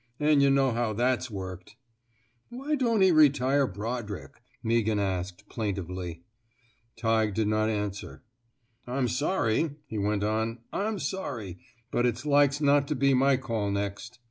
[0.19, 1.75] An* yuh know how that's worked.
[1.75, 1.75] '^
[2.17, 6.23] '* Why don't he retire Brodrick?'' Mea ghan asked, plaintively.
[6.97, 8.23] Tighe did not answer.
[8.87, 10.61] I'm sorry," he went on.
[10.73, 11.59] ''I'm sorry,
[11.91, 14.17] but it's like's not to be my call next.